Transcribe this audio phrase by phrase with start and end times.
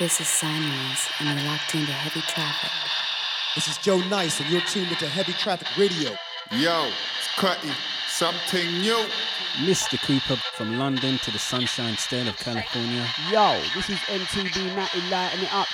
[0.00, 2.70] This is Signals, and you're locked into heavy traffic.
[3.54, 6.12] This is Joe Nice, and you're tuned into Heavy Traffic Radio.
[6.52, 6.88] Yo,
[7.18, 7.68] it's Cutty.
[8.08, 9.04] Something new.
[9.56, 10.00] Mr.
[10.00, 13.06] Cooper from London to the Sunshine State of California.
[13.30, 15.68] Yo, this is MTV Natty lighting it up.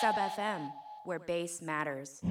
[0.00, 0.72] Sub FM,
[1.04, 2.22] where bass matters.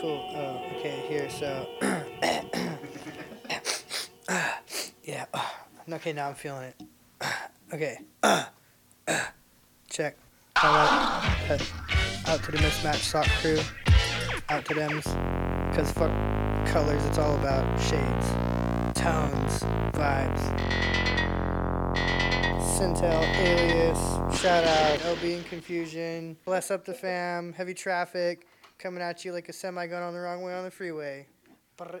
[0.00, 0.32] Cool.
[0.34, 1.68] Uh, okay, here, so.
[5.92, 6.82] Okay, now I'm feeling it.
[7.72, 7.98] Okay.
[9.90, 10.16] Check.
[10.56, 11.58] Uh,
[12.26, 13.58] out to the mismatched sock crew.
[14.48, 14.96] Out to them.
[15.74, 16.10] Because fuck
[16.68, 18.28] colors, it's all about shades,
[18.98, 19.60] tones,
[19.92, 20.94] vibes.
[22.60, 28.46] Sintel, Alias, shout out, LB in Konfusion, Bless Up the Fam, Heavy Traffic,
[28.78, 31.26] coming at you like a semi gun on the wrong way on the freeway.
[31.76, 32.00] Brr.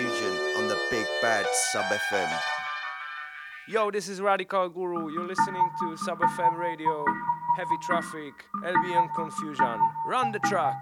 [1.19, 2.39] Bad Sub FM.
[3.67, 5.11] Yo, this is Radical Guru.
[5.11, 7.05] You're listening to Sub FM Radio,
[7.57, 9.79] Heavy Traffic, LB Konfusion.
[10.05, 10.81] Run the track.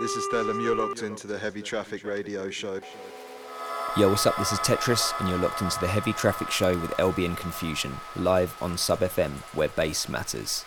[0.00, 2.80] This is Stellum, you're locked into the Heavy Traffic Radio Show.
[3.98, 4.36] Yo, what's up?
[4.36, 7.92] This is Tetris, and you're locked into the Heavy Traffic Show with LB and Konfusion,
[8.14, 10.66] live on Sub FM, where bass matters.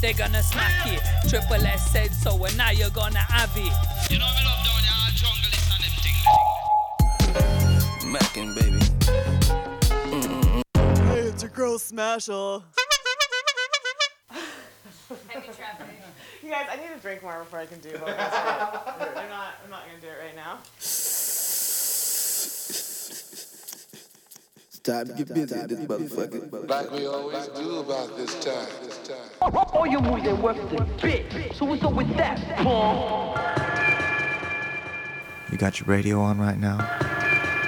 [0.00, 1.00] They're gonna smack it.
[1.28, 3.72] Triple S said so, and now you're gonna have it.
[4.10, 5.68] You know me love down your jungle, it's
[8.02, 8.80] and Mackin' baby.
[11.08, 12.62] Hey, it's your girl Smasher.
[16.42, 18.08] You guys, I need to drink more before I can do vocals.
[18.18, 19.54] I'm not.
[19.64, 20.58] I'm not gonna do it right now.
[24.82, 26.68] Time to get busy this motherfucker.
[26.68, 28.66] Like we always do about this time.
[28.82, 29.54] This time.
[29.74, 31.54] All your moves ain't worth the bit.
[31.54, 33.36] So what's up with that, Paul?
[35.52, 36.78] You got your radio on right now?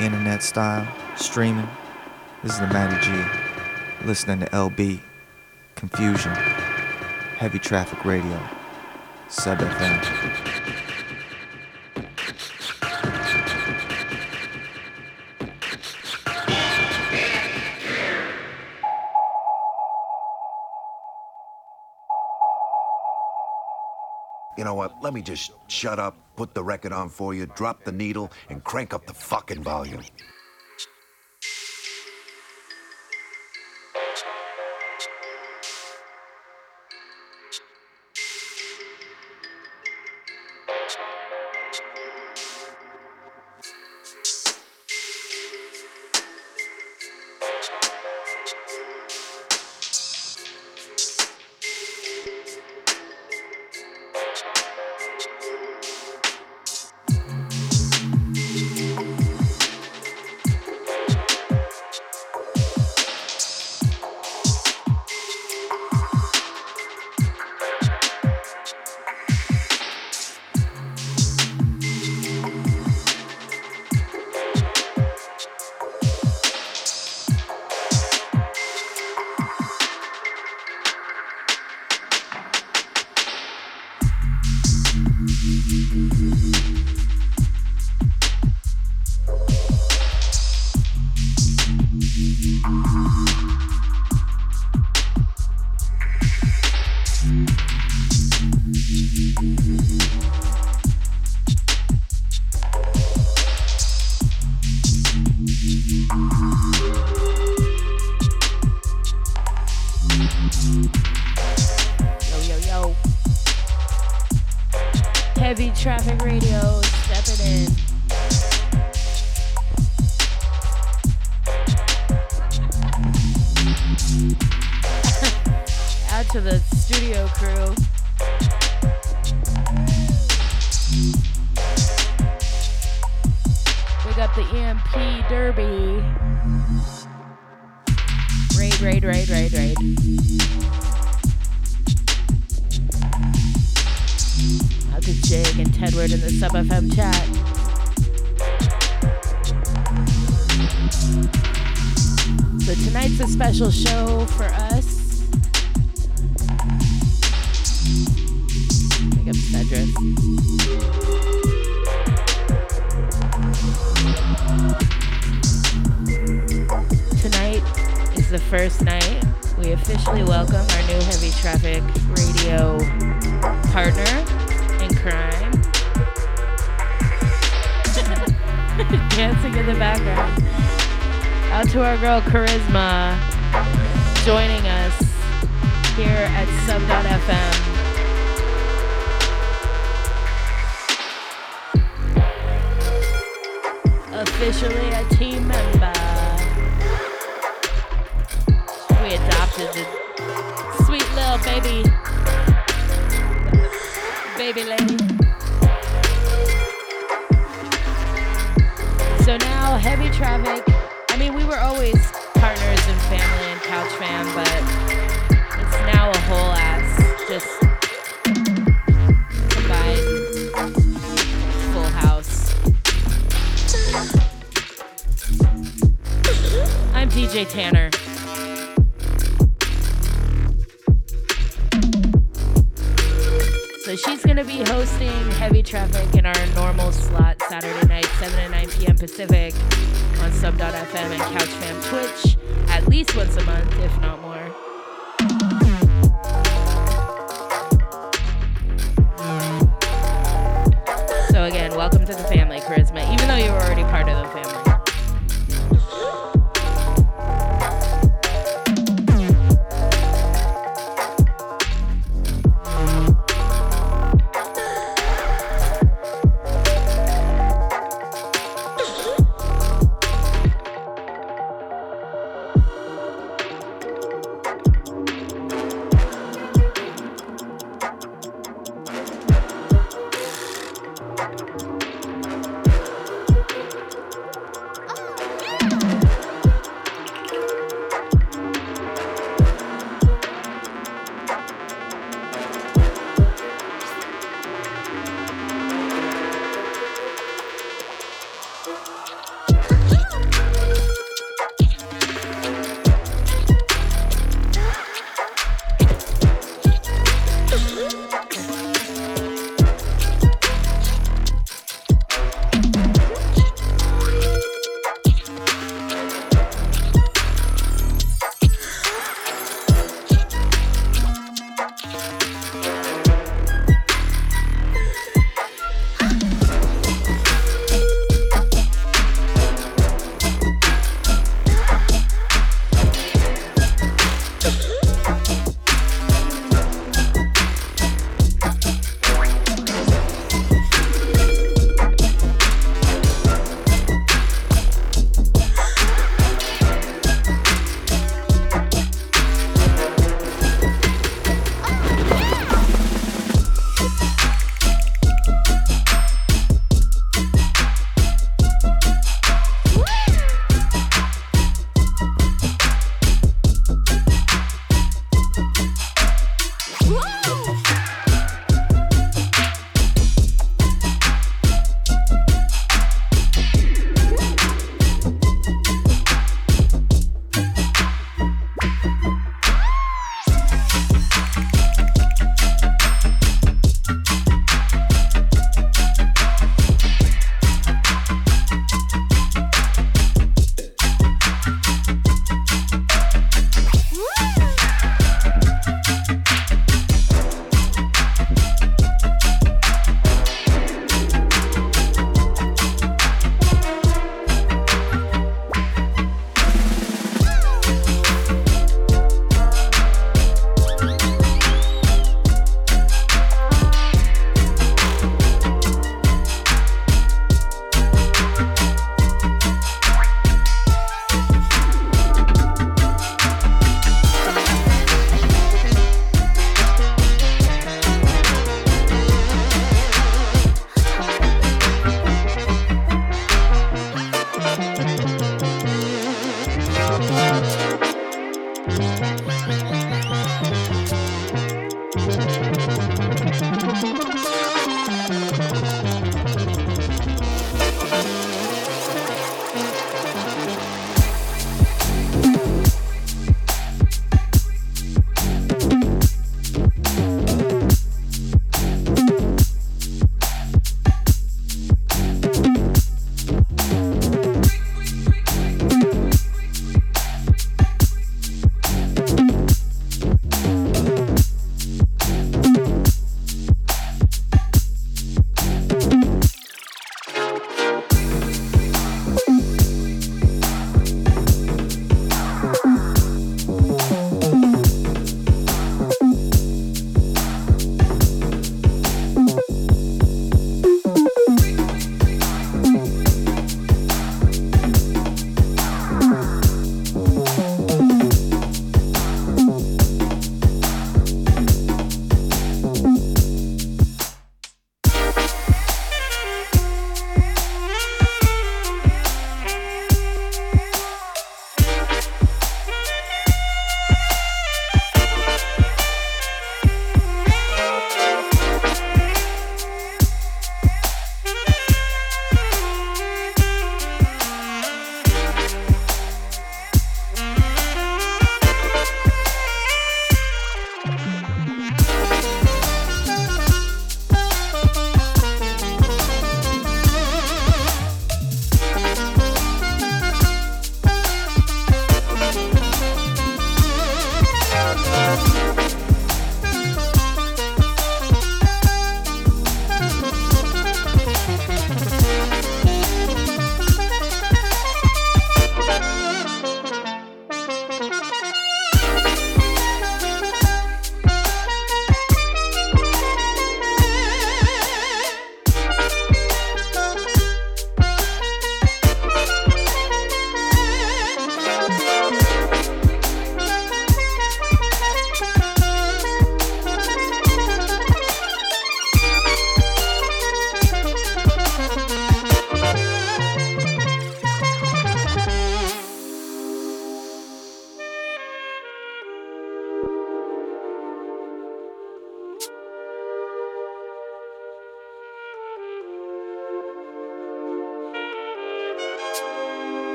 [0.00, 1.68] Internet style, streaming?
[2.42, 4.06] This is the Matty G.
[4.06, 5.00] Listening to LB,
[5.76, 6.34] Konfusion,
[7.36, 8.40] Heavy Traffic Radio,
[9.28, 10.65] Sub FM.
[24.56, 25.02] You know what?
[25.02, 28.64] Let me just shut up, put the record on for you, drop the needle, and
[28.64, 30.02] crank up the fucking volume.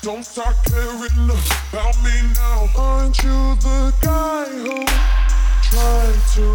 [0.00, 2.68] Don't start caring about me now.
[2.78, 4.84] Aren't you the guy who
[5.66, 6.54] tried to?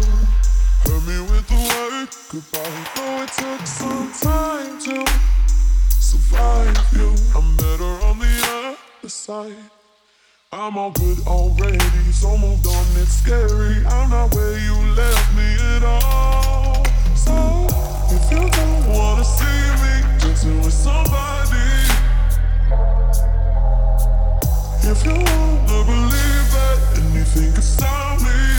[0.84, 2.88] Hurt me with the word goodbye.
[2.96, 5.04] Though it took some time to
[6.00, 7.14] survive you.
[7.36, 9.56] I'm better on the other side.
[10.50, 12.86] I'm all good already, so moved on.
[12.96, 13.84] It's scary.
[13.86, 16.82] I'm not where you left me at all.
[17.14, 17.66] So
[18.08, 21.83] if you don't wanna see me dancing with somebody,
[24.86, 28.53] if you wanna believe that anything can stop me.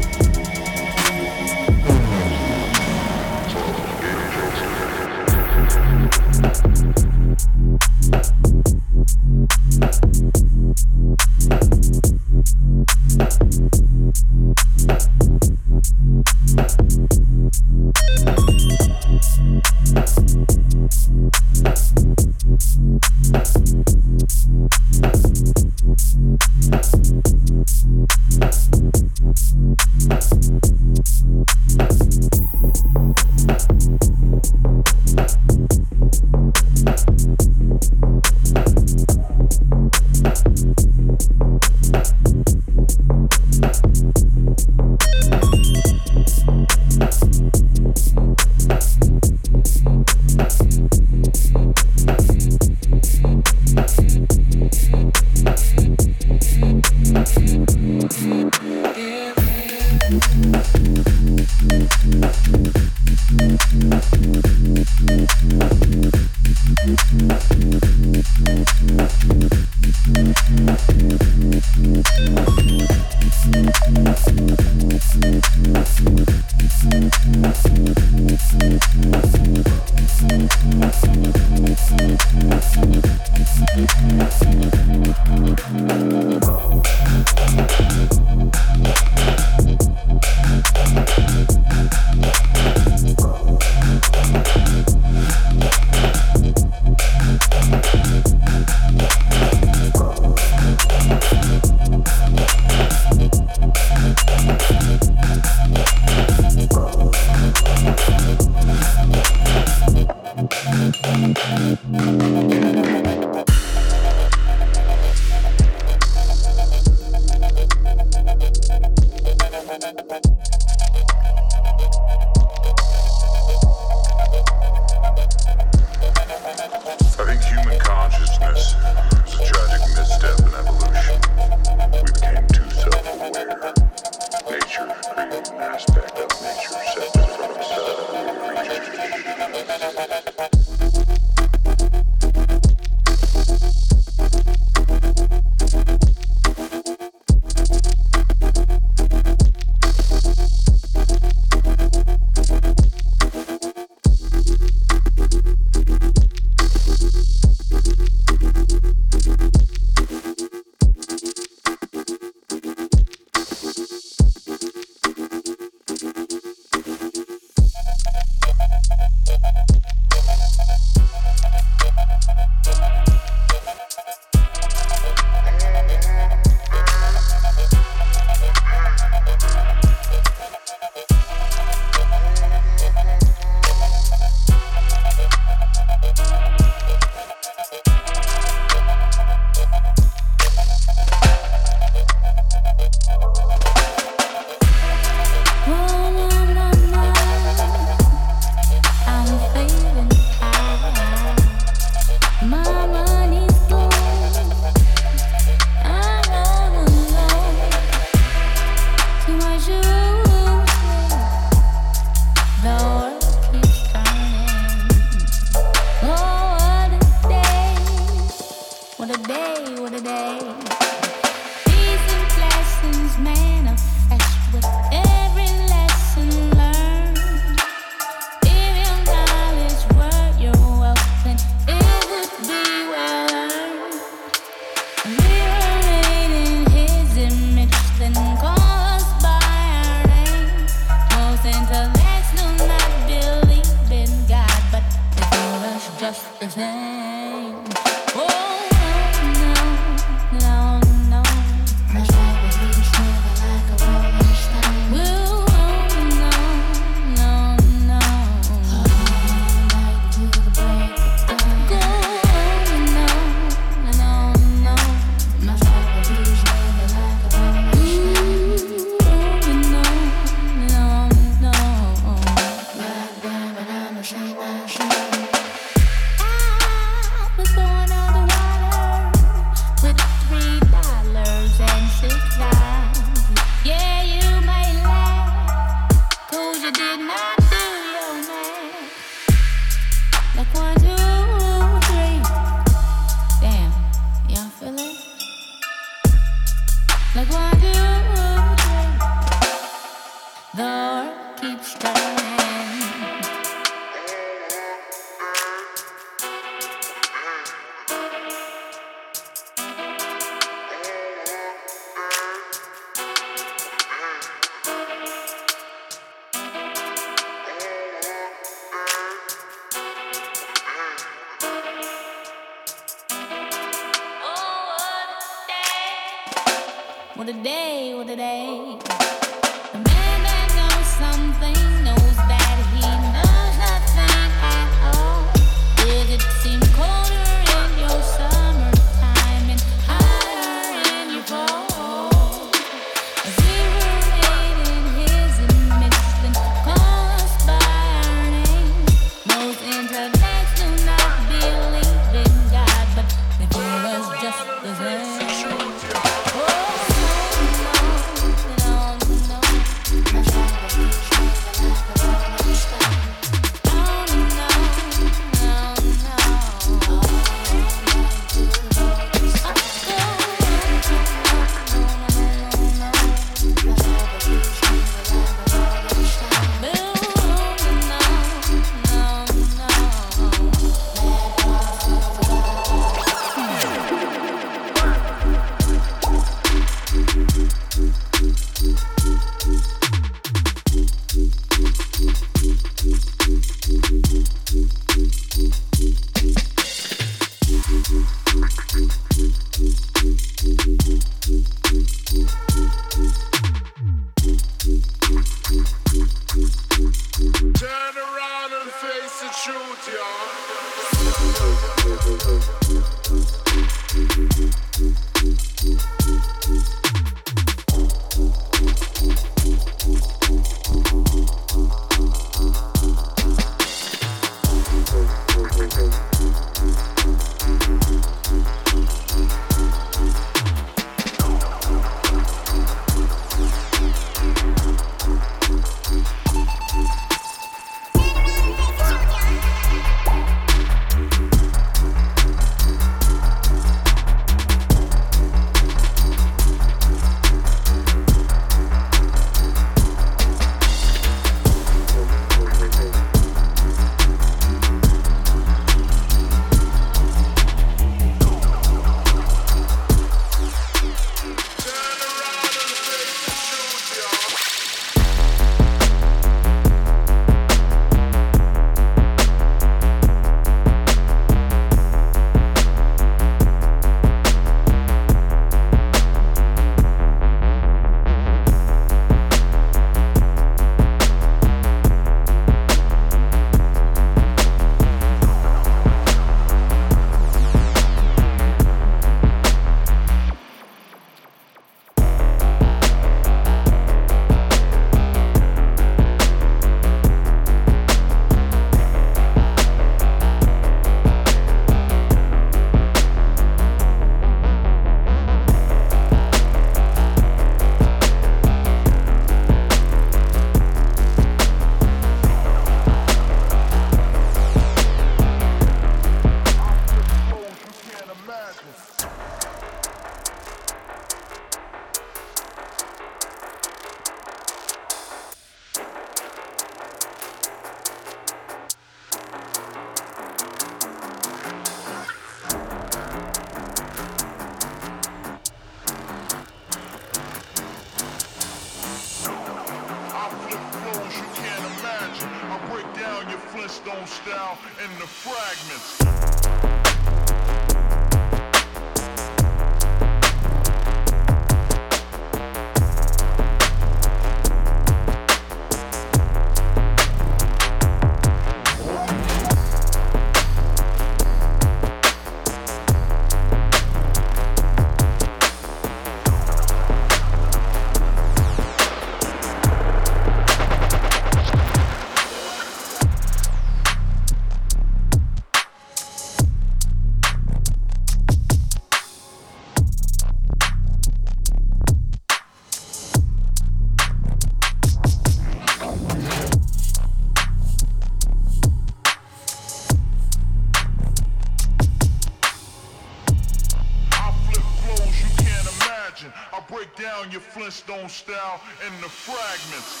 [597.53, 600.00] Flintstone style in the fragments.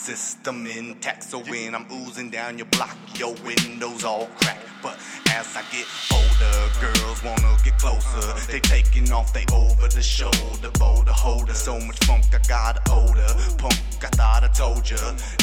[0.00, 4.58] System intact, so when I'm oozing down your block, your windows all crack.
[4.82, 4.96] But
[5.28, 8.32] as I get older, girls wanna get closer.
[8.50, 11.52] They taking off they over the shoulder, boulder holder.
[11.52, 13.28] So much funk, I got older.
[13.58, 14.96] Punk, I thought I told ya.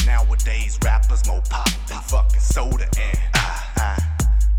[0.04, 2.88] Nowadays, rappers more pop than fucking soda.
[2.98, 4.02] And I, I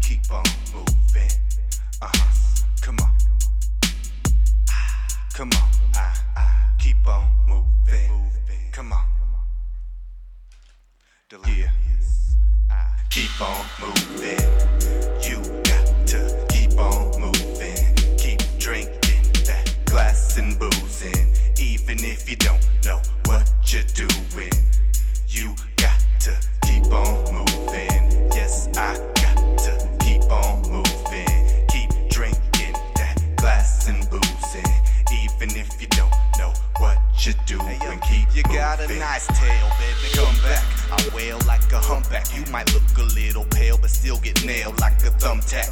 [0.02, 1.30] keep on moving.
[2.02, 2.64] Uh huh.
[2.82, 3.12] Come on.
[5.34, 5.70] Come on.
[5.94, 8.32] I, I keep on moving.
[8.72, 9.09] Come on.
[11.32, 11.70] Yeah.
[13.12, 14.40] Keep on moving.
[15.22, 18.18] You got to keep on moving.
[18.18, 21.36] Keep drinking that glass and boozing.
[21.62, 24.52] Even if you don't know what you're doing.
[25.28, 28.32] You got to keep on moving.
[28.34, 31.68] Yes, I got to keep on moving.
[31.68, 34.74] Keep drinking that glass and boozing.
[35.14, 37.69] Even if you don't know what you're doing.
[38.08, 40.14] Keep you got a nice tail, baby.
[40.14, 40.64] Come back.
[40.92, 42.26] I wail like a humpback.
[42.36, 45.70] You might look a little pale, but still get nailed like a thumbtack.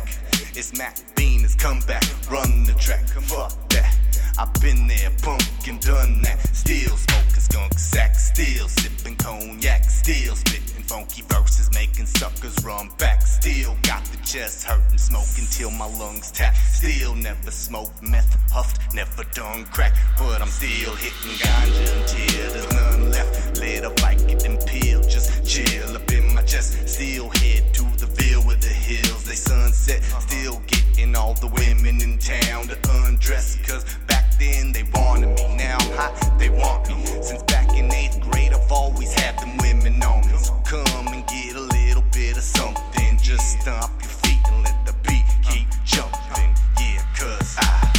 [0.56, 3.08] It's Matt Bean, it's come back, run the track.
[3.08, 3.96] Fuck that.
[4.40, 6.40] I've been there, pumpkin done that.
[6.56, 13.22] Still smoking skunk sack, still sipping cognac, still spitting funky verses, making suckers run back.
[13.22, 16.56] Still got the chest hurting, smoking till my lungs tap.
[16.56, 19.96] Still never smoked meth, huffed, never done crack.
[20.18, 23.60] But I'm still hitting ganja until there's none left.
[23.60, 26.88] Lit up like it and peel, just chill up in my chest.
[26.88, 30.04] Still head to the field over the hills, they sunset.
[30.22, 33.58] Still getting all the women in town to undress.
[33.68, 37.04] Cause back then they wanted me, now I'm hot, they want me.
[37.22, 40.38] Since back in eighth grade, I've always had them women on me.
[40.38, 43.18] So come and get a little bit of something.
[43.22, 46.54] Just stomp your feet and let the beat keep jumping.
[46.80, 47.92] Yeah, cause I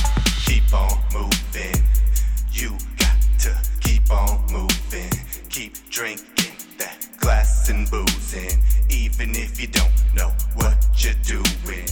[0.46, 1.82] keep on moving.
[2.52, 5.10] You got to keep on moving.
[5.50, 8.58] Keep drinking that glass and boozing.
[8.88, 11.88] Even if you don't know what you're doing.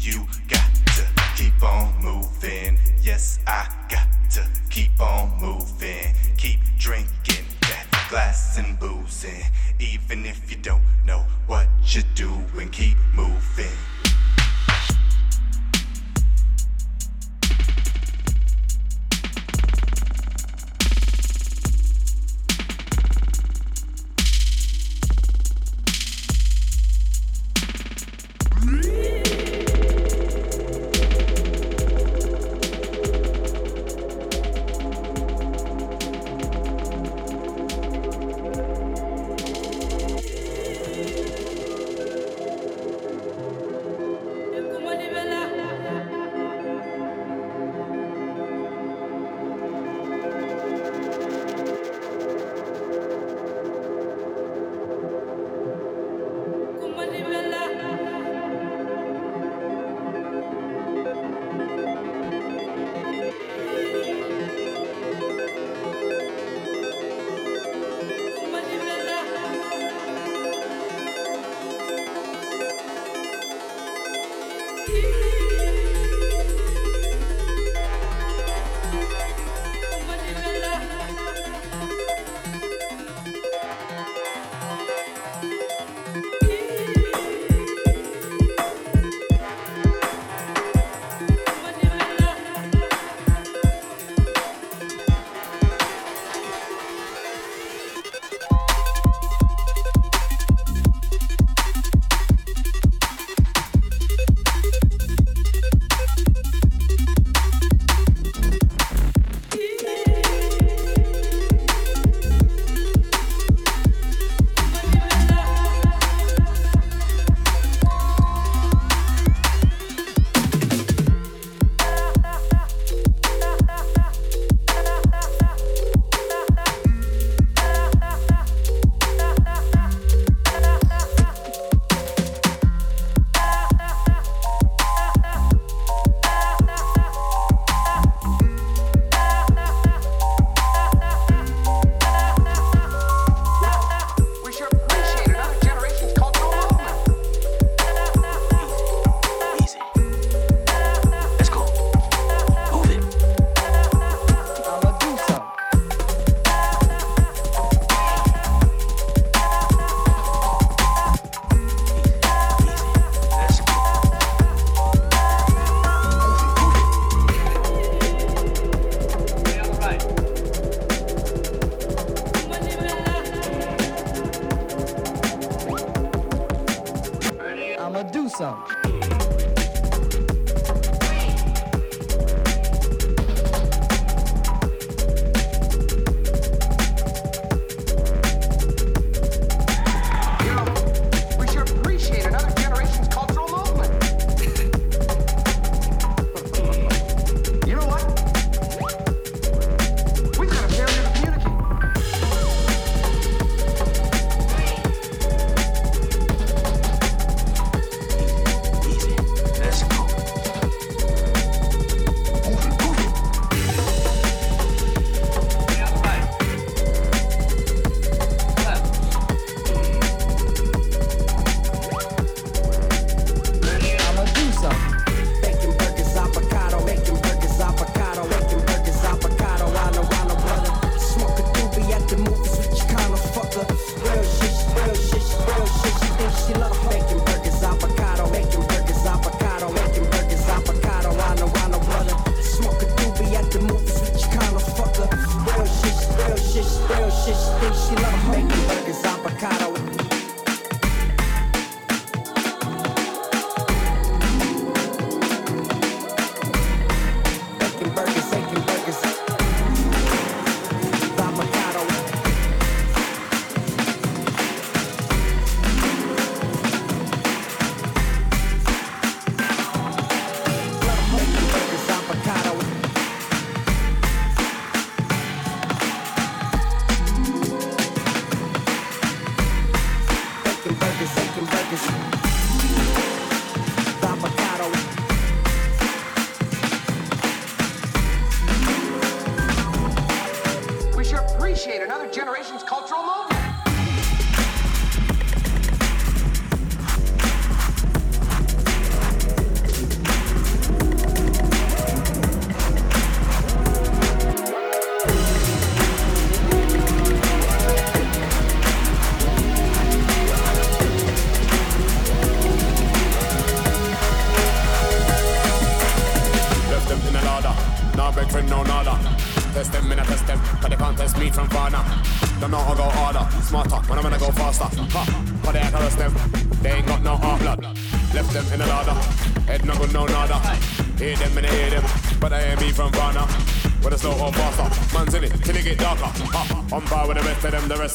[0.00, 1.04] You got to
[1.36, 2.78] keep on moving.
[3.08, 6.14] Yes, I got to keep on moving.
[6.36, 9.44] Keep drinking that glass and boozing.
[9.80, 13.72] Even if you don't know what you're doing, keep moving.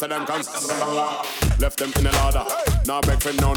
[0.04, 0.42] so them can
[1.60, 2.46] Left them in the ladder.
[2.86, 3.54] Now beg for no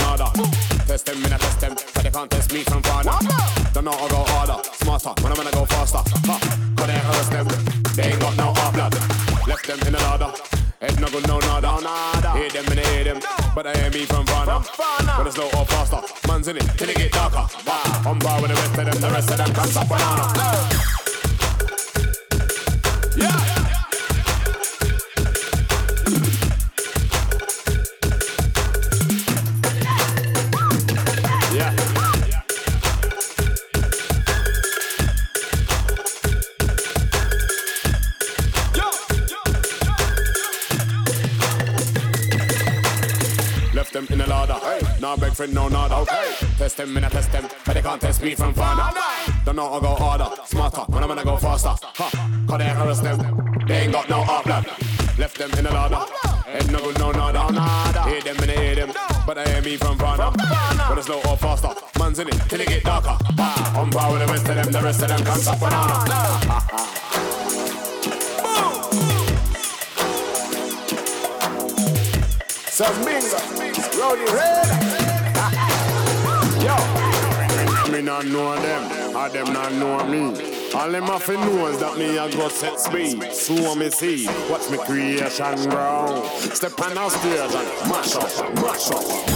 [81.01, 83.23] them off in knows that me a go set speed.
[83.33, 86.27] So me see, watch me creation grow.
[86.39, 89.36] Step on the stairs and mash up, mash up.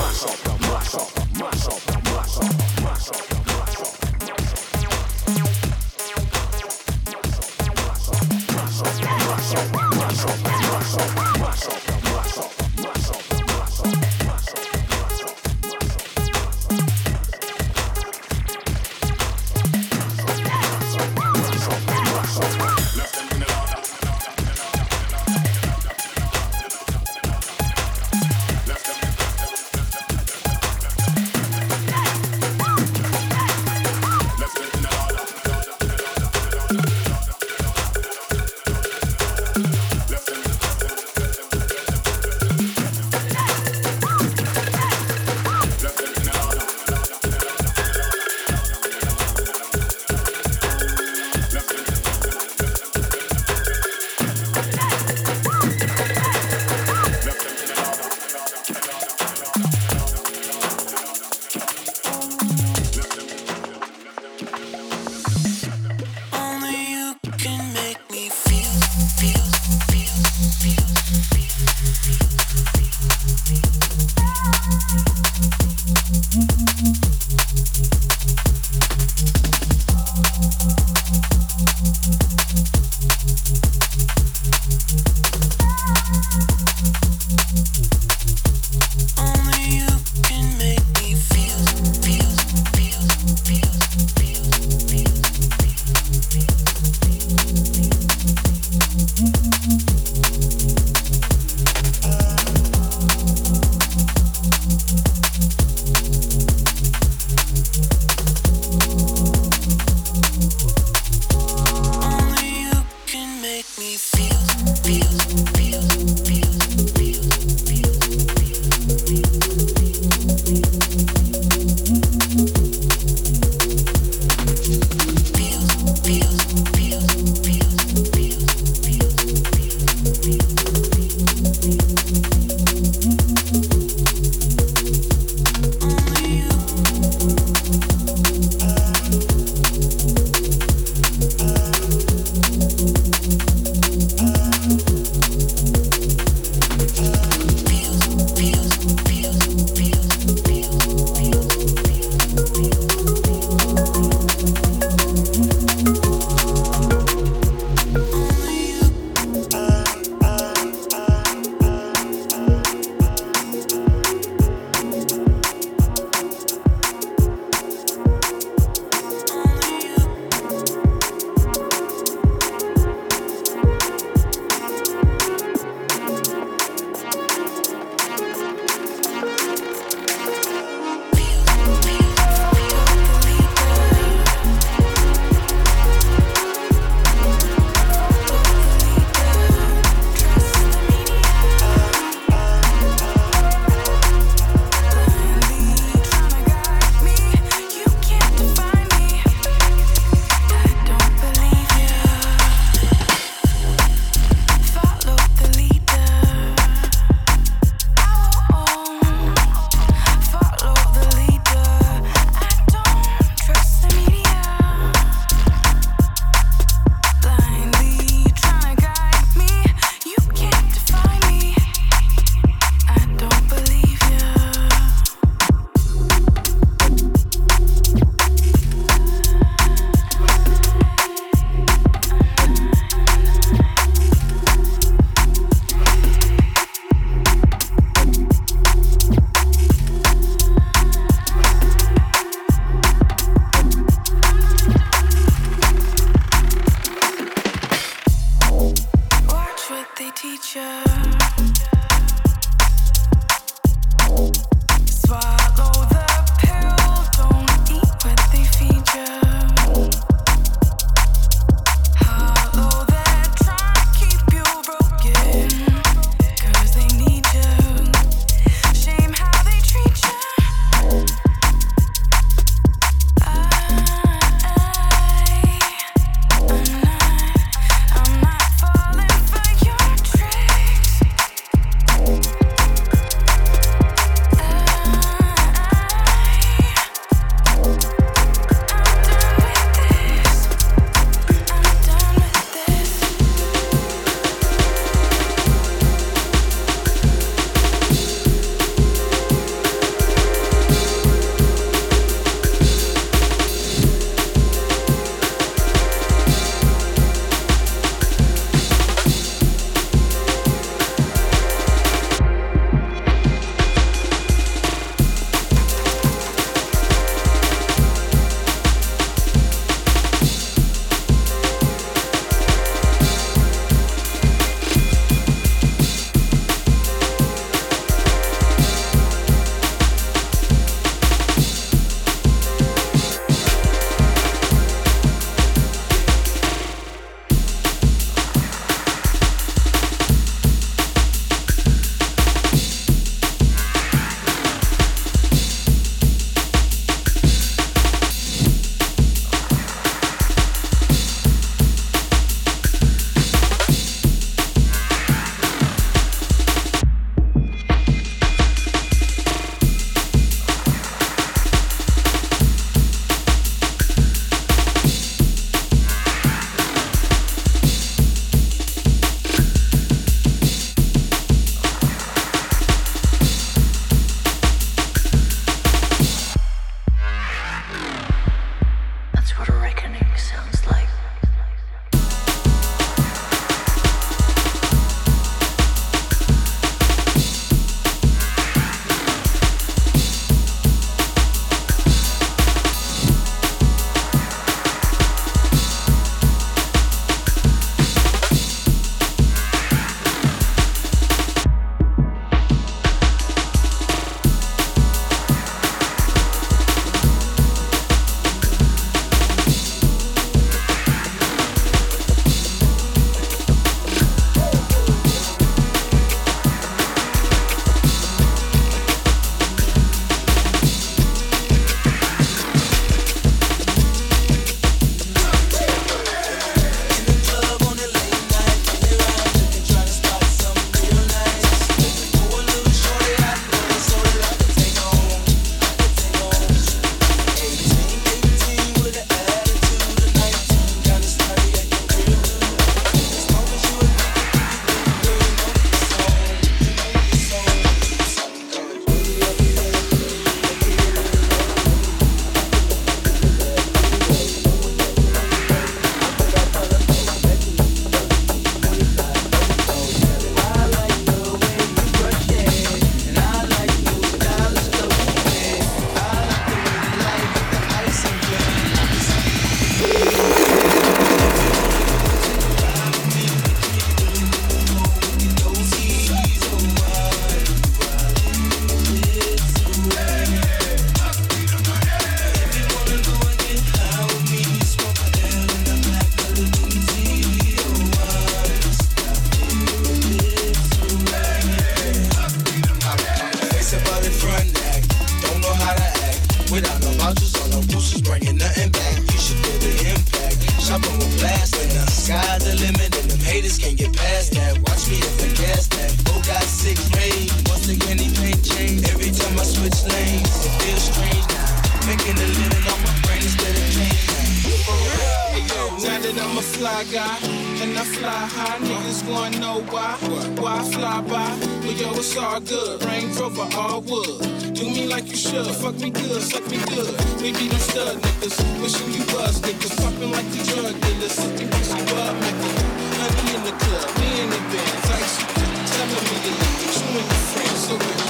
[517.62, 518.58] and I fly high.
[518.58, 519.96] Niggas wanna know why,
[520.40, 521.30] why I fly by.
[521.62, 522.82] But yo, it's all good.
[522.84, 524.54] Range Rover, all wood.
[524.54, 525.46] Do me like you should.
[525.56, 526.94] Fuck me good, suck me good.
[527.20, 528.36] We be them stud niggas.
[528.62, 529.76] Wishing you was niggas.
[529.76, 531.12] Popping like the drug dealers.
[531.12, 532.58] Sipping like you bub niggas.
[533.00, 534.86] Honey in the club, me in the bands.
[534.90, 535.22] Like she
[535.70, 536.58] telling me to leave.
[536.80, 538.00] You and your friends, so we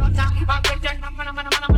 [0.00, 1.69] Yeah.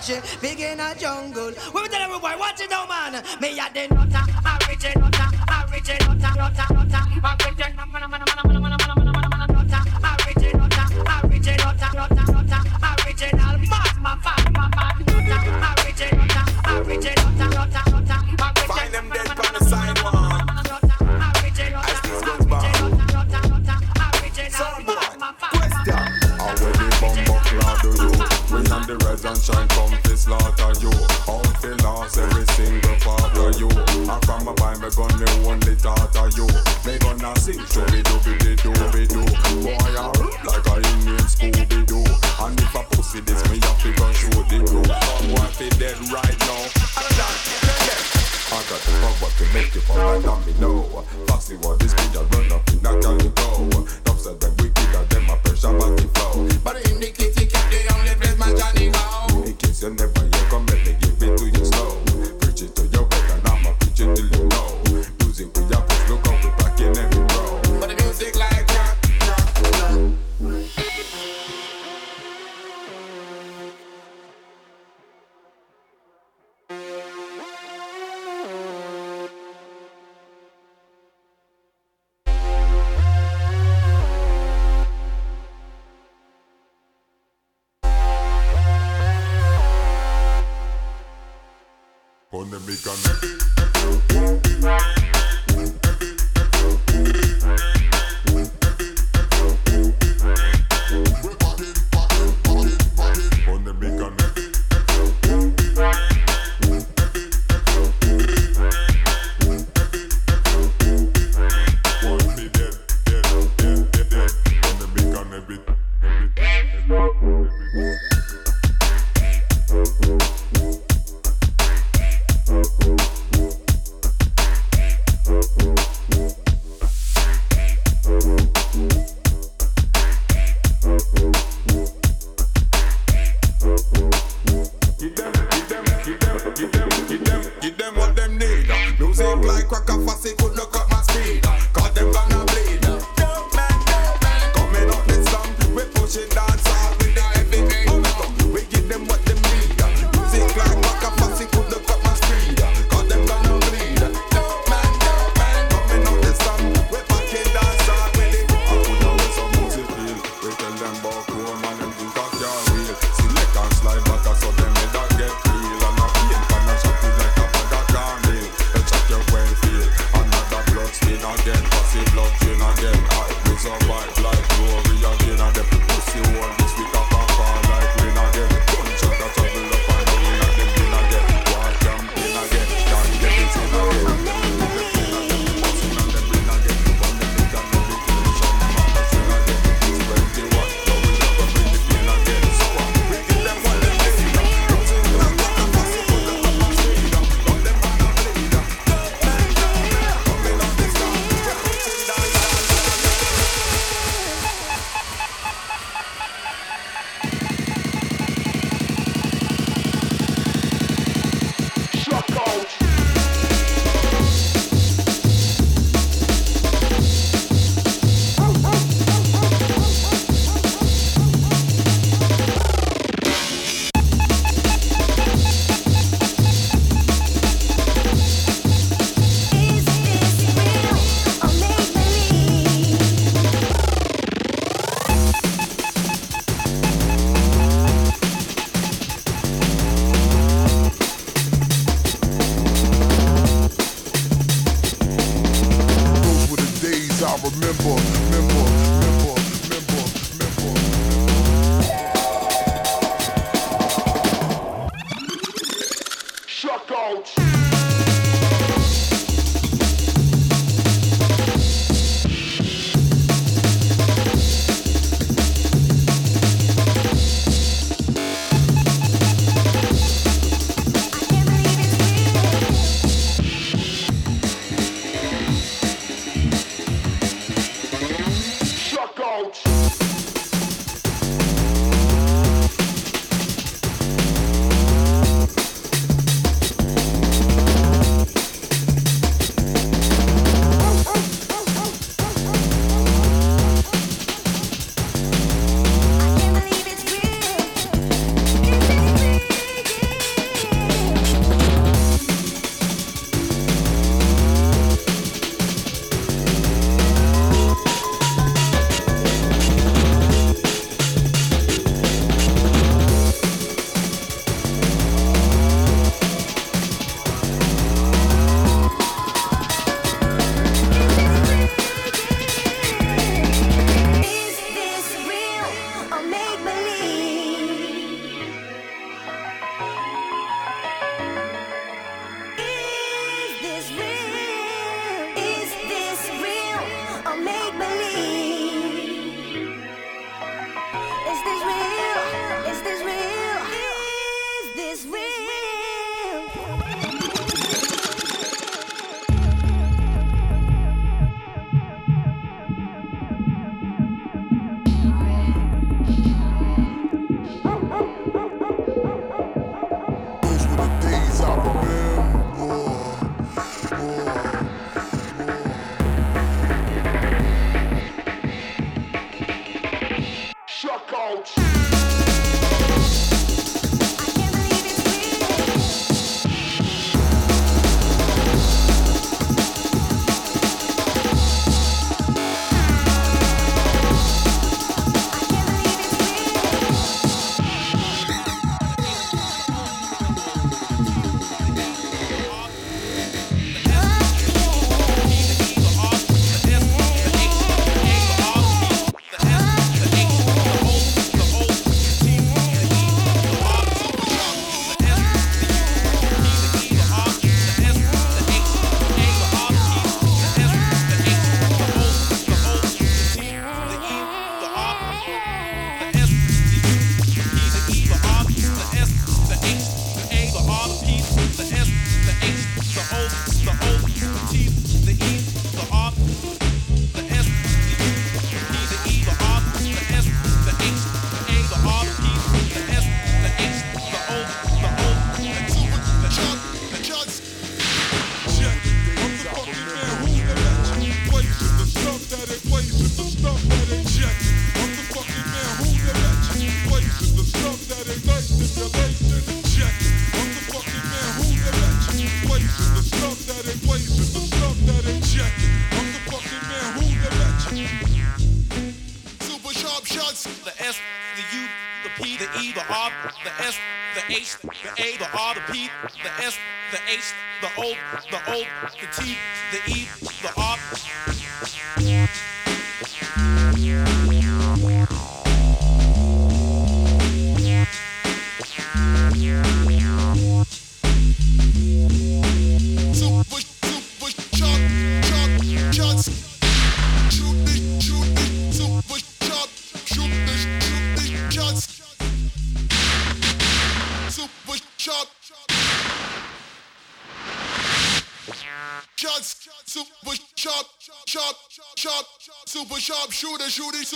[0.00, 1.52] touching, big in a jungle.
[1.74, 3.22] We tell everybody, watch it now, man.
[3.40, 4.24] Me a the nutter,
[4.68, 5.10] original,
[5.70, 8.39] original, nutter, nutter, nutter, original.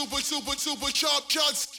[0.05, 1.74] super, super, super sharp shots.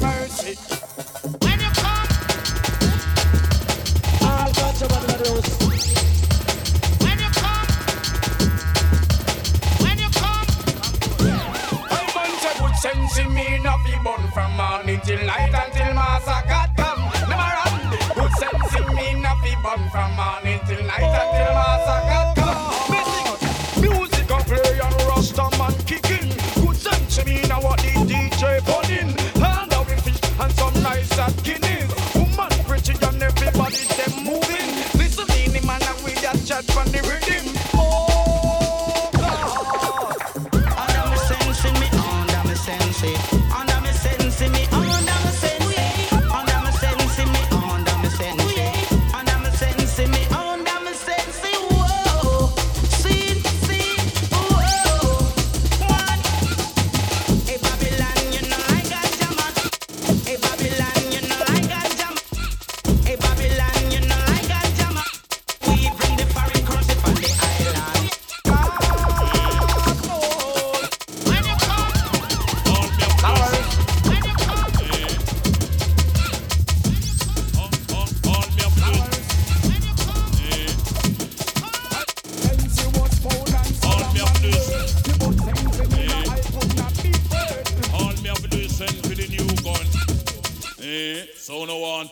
[0.00, 2.08] When you come,
[4.22, 5.58] I'll catch you by the rose.
[12.80, 15.57] Sense me not be born from morning till night.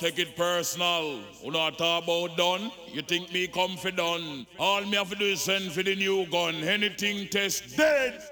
[0.07, 1.19] take it personal.
[1.43, 2.71] You not talk about done.
[2.93, 4.47] You think me come done.
[4.57, 6.55] All me have to do is send for the new gun.
[6.63, 8.23] Anything test dead.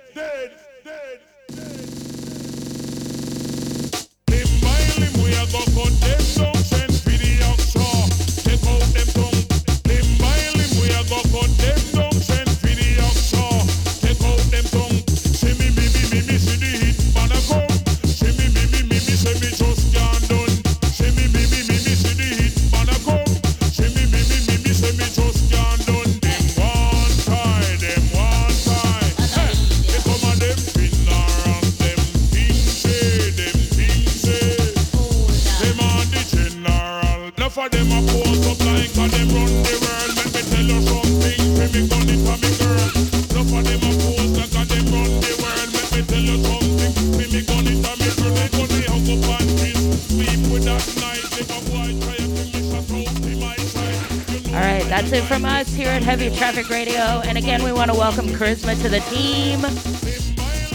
[58.05, 59.61] Welcome Khariszma to the team.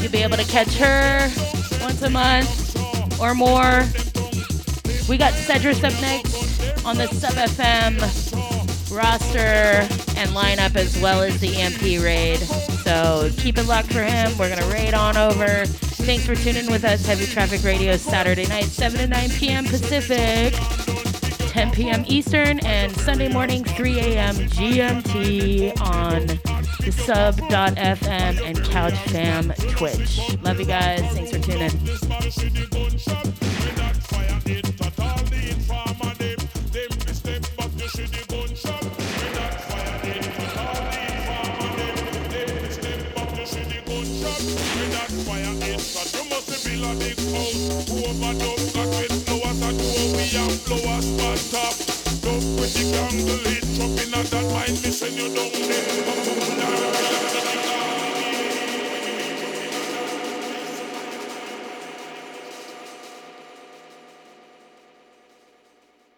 [0.02, 1.30] You'll be able to catch her
[1.80, 3.86] once a month or more.
[5.08, 8.00] We got Cedrus up next on the Sub FM
[8.92, 9.86] roster
[10.18, 12.40] and lineup as well as the EMP raid.
[12.84, 14.36] So keep it locked for him.
[14.36, 15.68] We're going to raid on over.
[15.68, 17.06] Thanks for tuning with us.
[17.06, 19.66] Heavy Traffic Radio Saturday night, 7 to 9 p.m.
[19.66, 20.56] Pacific,
[21.52, 22.04] 10 p.m.
[22.08, 24.36] Eastern, and Sunday morning, 3 a.m.
[24.36, 26.49] GMT on
[27.10, 30.20] sub.fm and Couch Fam Twitch.
[30.44, 31.02] Love you guys.
[31.16, 31.72] Thanks for tuning.